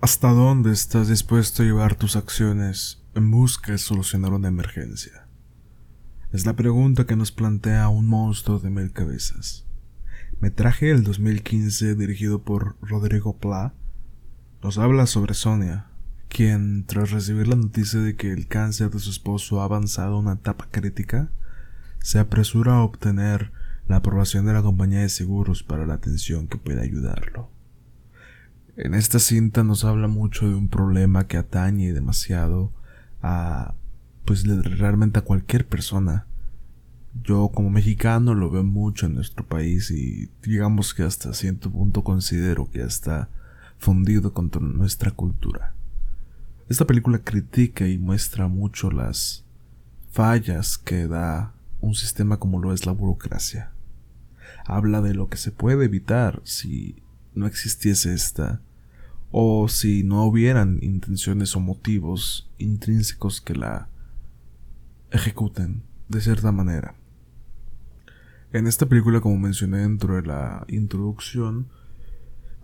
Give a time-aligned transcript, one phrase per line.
[0.00, 5.26] ¿Hasta dónde estás dispuesto a llevar tus acciones en busca de solucionar una emergencia?
[6.32, 9.66] Es la pregunta que nos plantea un monstruo de mil cabezas.
[10.38, 13.74] Metraje del 2015 dirigido por Rodrigo Pla
[14.62, 15.88] nos habla sobre Sonia,
[16.28, 20.20] quien, tras recibir la noticia de que el cáncer de su esposo ha avanzado a
[20.20, 21.32] una etapa crítica,
[21.98, 23.50] se apresura a obtener
[23.88, 27.57] la aprobación de la compañía de seguros para la atención que pueda ayudarlo.
[28.80, 32.70] En esta cinta nos habla mucho de un problema que atañe demasiado
[33.20, 33.74] a
[34.24, 36.26] pues realmente a cualquier persona.
[37.24, 42.04] Yo como mexicano lo veo mucho en nuestro país y digamos que hasta cierto punto
[42.04, 43.28] considero que está
[43.78, 45.74] fundido con nuestra cultura.
[46.68, 49.44] Esta película critica y muestra mucho las
[50.12, 53.72] fallas que da un sistema como lo es la burocracia.
[54.66, 57.02] Habla de lo que se puede evitar si
[57.34, 58.60] no existiese esta
[59.30, 63.88] o si no hubieran intenciones o motivos intrínsecos que la
[65.10, 66.94] ejecuten de cierta manera.
[68.52, 71.68] En esta película, como mencioné dentro de la introducción,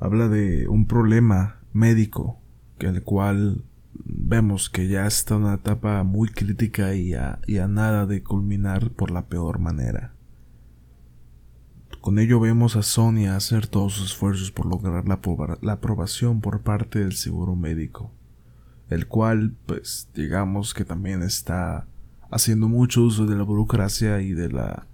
[0.00, 2.40] habla de un problema médico,
[2.78, 7.58] que el cual vemos que ya está en una etapa muy crítica y a, y
[7.58, 10.13] a nada de culminar por la peor manera.
[12.04, 15.18] Con ello vemos a Sonia hacer todos sus esfuerzos por lograr la,
[15.62, 18.12] la, aprobación por parte del seguro médico,
[18.90, 21.86] el cual, pues, digamos que también está
[22.30, 24.86] haciendo mucho uso de la burocracia y de la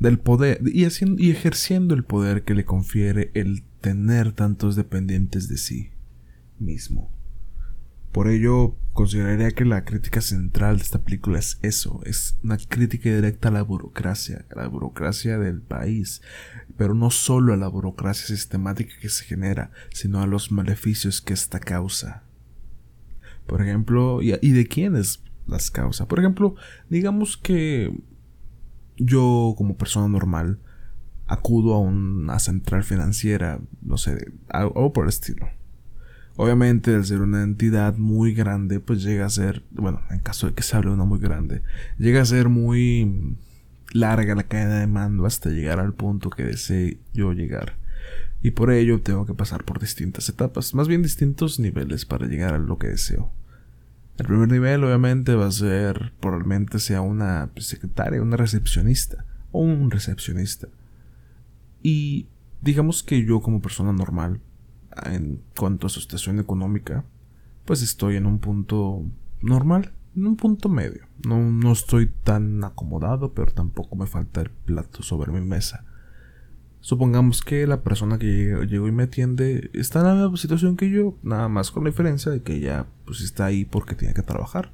[0.00, 0.82] del poder y,
[1.30, 5.90] ejerciendo el poder que le confiere el tener tantos dependientes de sí
[6.58, 7.13] mismo.
[8.14, 13.12] Por ello, consideraría que la crítica central de esta película es eso, es una crítica
[13.12, 16.22] directa a la burocracia, a la burocracia del país,
[16.76, 21.32] pero no solo a la burocracia sistemática que se genera, sino a los maleficios que
[21.32, 22.22] esta causa.
[23.48, 26.06] Por ejemplo, y, y de quiénes las causa.
[26.06, 26.54] Por ejemplo,
[26.88, 27.92] digamos que
[28.96, 30.60] yo como persona normal
[31.26, 35.48] acudo a una central financiera, no sé, algo por el estilo
[36.36, 40.54] Obviamente, al ser una entidad muy grande, pues llega a ser, bueno, en caso de
[40.54, 41.62] que se hable de una muy grande,
[41.96, 43.36] llega a ser muy
[43.92, 47.76] larga la cadena de mando hasta llegar al punto que desee yo llegar.
[48.42, 52.52] Y por ello tengo que pasar por distintas etapas, más bien distintos niveles para llegar
[52.52, 53.32] a lo que deseo.
[54.18, 59.90] El primer nivel obviamente va a ser probablemente sea una secretaria, una recepcionista o un
[59.90, 60.68] recepcionista.
[61.82, 62.26] Y
[62.60, 64.40] digamos que yo como persona normal
[65.04, 67.04] en cuanto a su situación económica,
[67.64, 69.02] pues estoy en un punto
[69.40, 71.06] normal, en un punto medio.
[71.26, 75.84] No, no estoy tan acomodado, pero tampoco me falta el plato sobre mi mesa.
[76.80, 80.90] Supongamos que la persona que llegó y me atiende está en la misma situación que
[80.90, 84.22] yo, nada más con la diferencia de que ella pues está ahí porque tiene que
[84.22, 84.70] trabajar.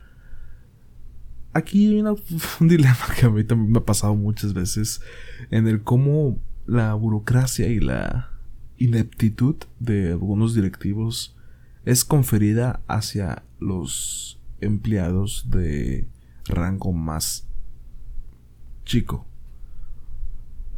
[1.52, 2.02] Aquí hay
[2.60, 5.00] un dilema que a mí también me ha pasado muchas veces
[5.50, 8.29] en el cómo la burocracia y la
[8.80, 11.36] ineptitud de algunos directivos
[11.84, 16.08] es conferida hacia los empleados de
[16.46, 17.46] rango más
[18.84, 19.26] chico.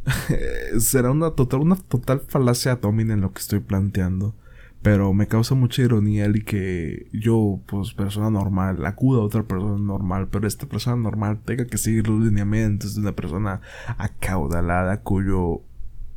[0.79, 4.35] Será una total, una total falacia atómica en lo que estoy planteando.
[4.81, 9.77] Pero me causa mucha ironía el que yo, pues persona normal, acuda a otra persona
[9.77, 13.61] normal, pero esta persona normal tenga que seguir los lineamientos de una persona
[13.97, 15.61] acaudalada cuyo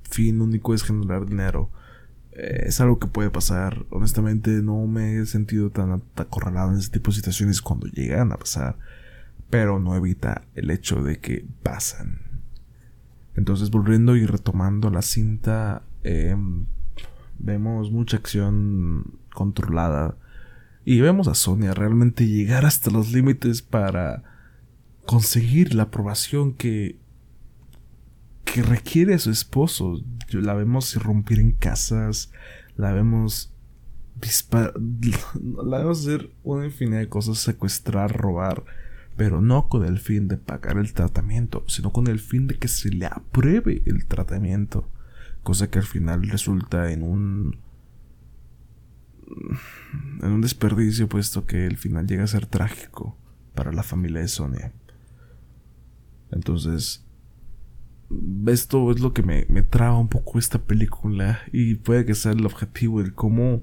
[0.09, 1.71] fin único es generar dinero.
[2.33, 3.87] Eh, es algo que puede pasar.
[3.91, 8.37] Honestamente, no me he sentido tan acorralado en ese tipo de situaciones cuando llegan a
[8.37, 8.79] pasar.
[9.51, 12.21] Pero no evita el hecho de que pasan.
[13.35, 16.67] Entonces, volviendo y retomando la cinta, em,
[17.39, 20.17] vemos mucha acción controlada.
[20.85, 24.23] Y vemos a Sonia realmente llegar hasta los límites para
[25.05, 26.97] conseguir la aprobación que
[28.47, 30.01] que requiere a su esposo.
[30.31, 32.33] La vemos irrumpir en casas,
[32.77, 33.53] la vemos
[34.19, 34.73] disparar,
[35.65, 38.65] la vemos hacer una infinidad de cosas, secuestrar, robar,
[39.17, 42.69] pero no con el fin de pagar el tratamiento, sino con el fin de que
[42.69, 44.89] se le apruebe el tratamiento,
[45.43, 47.59] cosa que al final resulta en un
[50.23, 53.17] en un desperdicio puesto que el final llega a ser trágico
[53.55, 54.73] para la familia de Sonia.
[56.31, 57.06] Entonces,
[58.47, 62.33] esto es lo que me, me traba un poco esta película y puede que sea
[62.33, 63.63] el objetivo, el cómo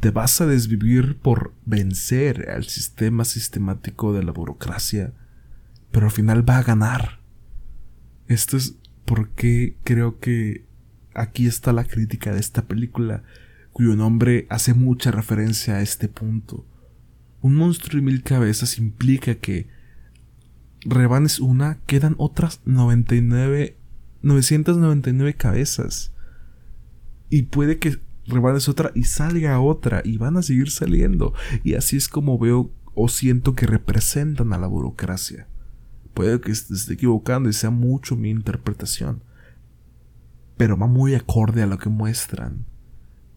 [0.00, 5.12] te vas a desvivir por vencer al sistema sistemático de la burocracia,
[5.90, 7.20] pero al final va a ganar.
[8.26, 10.64] Esto es porque creo que
[11.14, 13.22] aquí está la crítica de esta película.
[13.72, 16.66] cuyo nombre hace mucha referencia a este punto.
[17.40, 19.68] Un monstruo de mil cabezas implica que
[20.82, 23.76] rebanes una, quedan otras 99,
[24.22, 26.12] 999 cabezas.
[27.28, 31.34] Y puede que rebanes otra y salga otra y van a seguir saliendo.
[31.62, 35.46] Y así es como veo o siento que representan a la burocracia.
[36.14, 39.22] Puede que esté equivocando y sea mucho mi interpretación.
[40.56, 42.66] Pero va muy acorde a lo que muestran.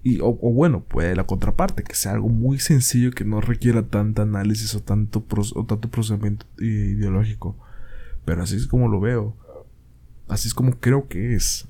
[0.04, 4.22] Y, o, bueno, puede la contraparte, que sea algo muy sencillo que no requiera tanto
[4.22, 7.58] análisis o tanto, o tanto procesamiento ideológico.
[8.26, 9.36] Pero así es como lo veo.
[10.28, 11.68] Así es como creo que es.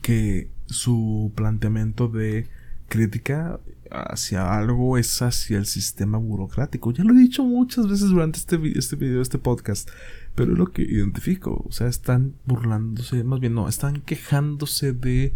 [0.00, 2.46] Que su planteamiento de
[2.88, 6.92] crítica hacia algo es hacia el sistema burocrático.
[6.92, 9.90] Ya lo he dicho muchas veces durante este, este video, este podcast.
[10.34, 11.64] Pero es lo que identifico.
[11.66, 15.34] O sea, están burlándose, más bien no, están quejándose de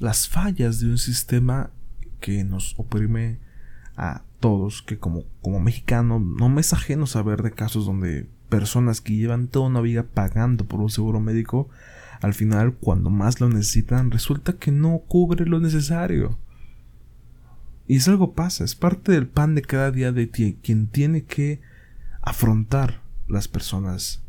[0.00, 1.70] las fallas de un sistema
[2.20, 3.38] que nos oprime
[3.96, 9.02] a todos, que como, como mexicano no me es ajeno saber de casos donde personas
[9.02, 11.68] que llevan toda una vida pagando por un seguro médico,
[12.22, 16.38] al final cuando más lo necesitan resulta que no cubre lo necesario.
[17.86, 21.24] Y es algo pasa, es parte del pan de cada día de ti, quien tiene
[21.24, 21.60] que
[22.22, 24.22] afrontar las personas,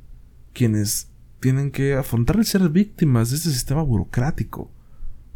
[0.52, 1.10] quienes
[1.40, 4.70] tienen que afrontar el ser víctimas de este sistema burocrático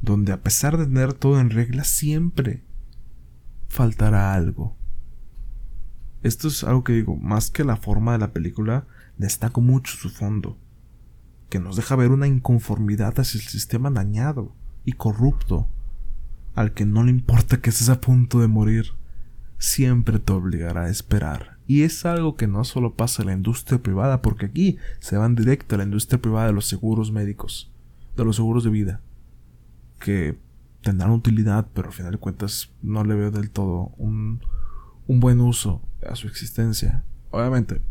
[0.05, 2.63] donde a pesar de tener todo en regla, siempre
[3.67, 4.77] faltará algo.
[6.21, 8.87] Esto es algo que digo, más que la forma de la película,
[9.17, 10.57] destaco mucho su fondo,
[11.49, 14.55] que nos deja ver una inconformidad hacia el sistema dañado
[14.85, 15.67] y corrupto,
[16.53, 18.93] al que no le importa que estés a punto de morir,
[19.57, 21.57] siempre te obligará a esperar.
[21.67, 25.35] Y es algo que no solo pasa en la industria privada, porque aquí se van
[25.35, 27.71] directo a la industria privada de los seguros médicos,
[28.15, 29.01] de los seguros de vida
[30.05, 30.37] que
[30.83, 34.39] tendrán utilidad, pero al final de cuentas no le veo del todo un,
[35.07, 37.03] un buen uso a su existencia.
[37.31, 37.81] Obviamente,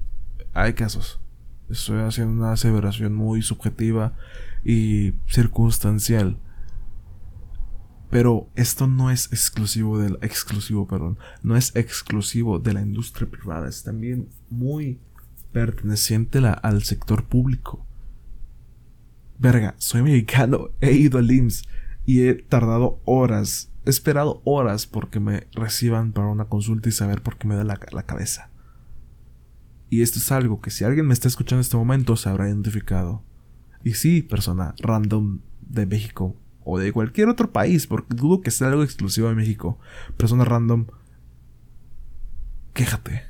[0.52, 1.20] hay casos.
[1.68, 4.14] Estoy haciendo una aseveración muy subjetiva
[4.64, 6.38] y circunstancial.
[8.10, 13.68] Pero esto no es exclusivo del exclusivo, perdón, no es exclusivo de la industria privada,
[13.68, 15.00] es también muy
[15.50, 17.84] perteneciente al sector público.
[19.36, 21.64] Verga, soy mexicano, he ido al IMSS,
[22.06, 27.22] y he tardado horas, he esperado horas porque me reciban para una consulta y saber
[27.22, 28.50] por qué me da la, cabeza.
[29.88, 32.48] Y esto es algo que si alguien me está escuchando en este momento se habrá
[32.48, 33.22] identificado.
[33.82, 38.68] Y sí, persona random de México o de cualquier otro país, porque dudo que sea
[38.68, 39.78] algo exclusivo de México.
[40.16, 40.86] Persona random,
[42.72, 43.22] quéjate.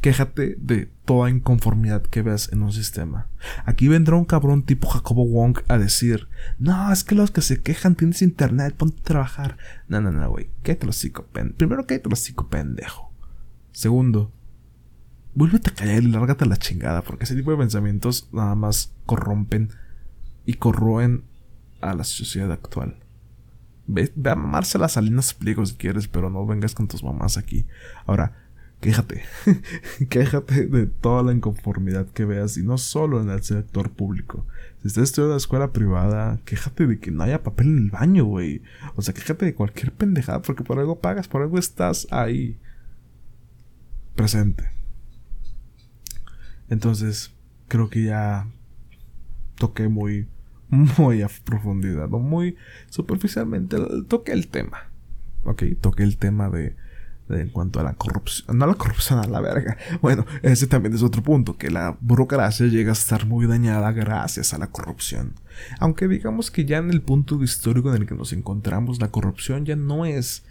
[0.00, 3.28] Quéjate de toda inconformidad que veas en un sistema.
[3.66, 6.26] Aquí vendrá un cabrón tipo Jacobo Wong a decir,
[6.58, 9.58] no, es que los que se quejan tienes internet, ponte a trabajar.
[9.88, 11.58] No, no, no, güey, cállate los cinco pendejo.
[11.58, 13.12] Primero, cállate los cinco pendejo.
[13.72, 14.32] Segundo,
[15.34, 18.94] vuélvete a callar y lárgate a la chingada, porque ese tipo de pensamientos nada más
[19.04, 19.68] corrompen
[20.46, 21.24] y corroen
[21.82, 22.96] a la sociedad actual.
[23.86, 27.36] Ve, ve a mamarse las salinas pliegos si quieres, pero no vengas con tus mamás
[27.36, 27.66] aquí.
[28.06, 28.41] Ahora,
[28.82, 29.22] quéjate,
[30.10, 34.44] quéjate de toda la inconformidad que veas y no solo en el sector público.
[34.80, 37.90] Si estás estudiando en la escuela privada, quéjate de que no haya papel en el
[37.90, 38.60] baño, güey.
[38.96, 42.58] O sea, quéjate de cualquier pendejada porque por algo pagas, por algo estás ahí.
[44.16, 44.68] Presente.
[46.68, 47.32] Entonces,
[47.68, 48.48] creo que ya
[49.58, 50.26] toqué muy,
[50.68, 52.56] muy a profundidad, o muy
[52.90, 53.76] superficialmente,
[54.08, 54.90] toqué el tema.
[55.44, 56.74] Ok, toqué el tema de
[57.28, 59.76] en cuanto a la corrupción, no a la corrupción a la verga.
[60.00, 64.52] Bueno, ese también es otro punto, que la burocracia llega a estar muy dañada gracias
[64.52, 65.34] a la corrupción.
[65.78, 69.64] Aunque digamos que ya en el punto histórico en el que nos encontramos, la corrupción
[69.64, 70.44] ya no es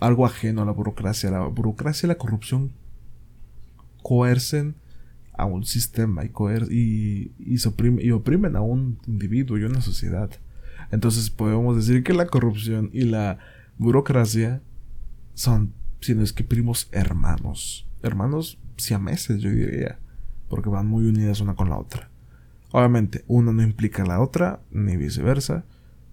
[0.00, 1.30] algo ajeno a la burocracia.
[1.30, 2.72] La burocracia y la corrupción
[4.02, 4.76] coercen
[5.32, 6.30] a un sistema y,
[6.70, 10.30] y, y oprimen a un individuo y a una sociedad.
[10.90, 13.38] Entonces podemos decir que la corrupción y la
[13.76, 14.62] burocracia
[15.34, 17.86] son sino es que primos hermanos.
[18.02, 19.98] Hermanos siameses, yo diría.
[20.48, 22.10] Porque van muy unidas una con la otra.
[22.70, 25.64] Obviamente, una no implica a la otra, ni viceversa.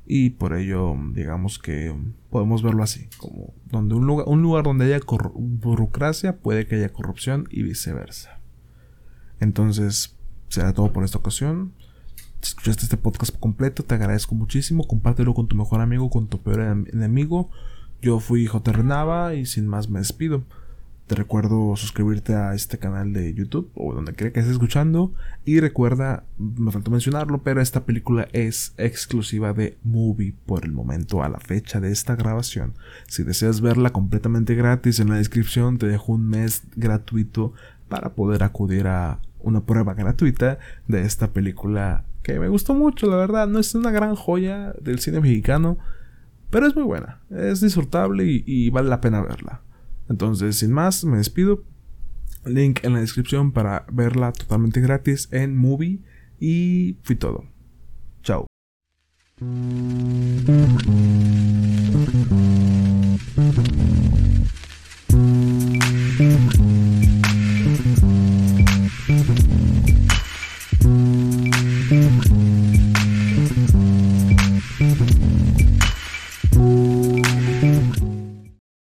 [0.06, 1.96] Y por ello, digamos que
[2.30, 5.00] podemos verlo así, como donde un lugar, un lugar donde haya
[5.36, 8.40] burocracia puede que haya corrupción y viceversa.
[9.40, 10.16] Entonces,
[10.50, 11.74] será todo por esta ocasión.
[12.42, 14.86] Si escuchaste este podcast completo, te agradezco muchísimo.
[14.86, 16.62] Compártelo con tu mejor amigo, con tu peor
[16.92, 17.50] enemigo.
[18.04, 18.70] Yo fui J.
[18.74, 20.44] Renava y sin más me despido.
[21.08, 25.14] Te recuerdo suscribirte a este canal de YouTube o donde quiera que estés escuchando.
[25.46, 31.24] Y recuerda, me faltó mencionarlo, pero esta película es exclusiva de Movie por el momento
[31.24, 32.74] a la fecha de esta grabación.
[33.08, 37.54] Si deseas verla completamente gratis, en la descripción te dejo un mes gratuito
[37.88, 43.16] para poder acudir a una prueba gratuita de esta película que me gustó mucho, la
[43.16, 43.48] verdad.
[43.48, 45.78] No es una gran joya del cine mexicano,
[46.54, 47.20] pero es muy buena.
[47.32, 49.64] Es disfrutable y, vale la pena verla.
[50.08, 51.64] Entonces, sin más, me despido.
[52.46, 56.04] Link en la descripción para verla totalmente gratis en Movie.
[56.40, 57.46] Y fui todo.
[58.22, 58.46] Chao.